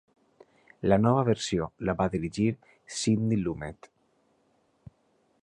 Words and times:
La 0.91 0.97
nova 1.01 1.25
versió 1.27 1.67
la 1.89 1.95
va 1.99 2.07
dirigir 2.15 2.49
Sidney 3.01 3.43
Lumet. 3.45 3.93